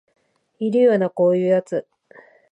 [0.57, 1.85] いるよなこういうやつ